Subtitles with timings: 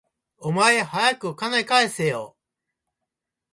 [0.39, 2.35] お前、はやく金返せよ